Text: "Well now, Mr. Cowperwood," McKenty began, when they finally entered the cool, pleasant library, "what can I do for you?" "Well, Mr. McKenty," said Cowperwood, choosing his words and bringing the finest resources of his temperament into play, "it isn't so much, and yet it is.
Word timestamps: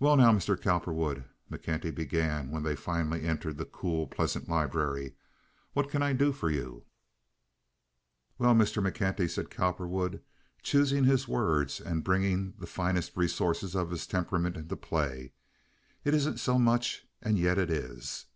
"Well 0.00 0.16
now, 0.16 0.32
Mr. 0.32 0.60
Cowperwood," 0.60 1.24
McKenty 1.48 1.94
began, 1.94 2.50
when 2.50 2.64
they 2.64 2.74
finally 2.74 3.22
entered 3.24 3.58
the 3.58 3.64
cool, 3.64 4.08
pleasant 4.08 4.48
library, 4.48 5.14
"what 5.72 5.88
can 5.88 6.02
I 6.02 6.14
do 6.14 6.32
for 6.32 6.50
you?" 6.50 6.84
"Well, 8.38 8.56
Mr. 8.56 8.82
McKenty," 8.84 9.30
said 9.30 9.48
Cowperwood, 9.50 10.20
choosing 10.64 11.04
his 11.04 11.28
words 11.28 11.80
and 11.80 12.02
bringing 12.02 12.54
the 12.58 12.66
finest 12.66 13.16
resources 13.16 13.76
of 13.76 13.90
his 13.92 14.08
temperament 14.08 14.56
into 14.56 14.74
play, 14.74 15.30
"it 16.02 16.12
isn't 16.12 16.38
so 16.40 16.58
much, 16.58 17.06
and 17.22 17.38
yet 17.38 17.56
it 17.56 17.70
is. 17.70 18.26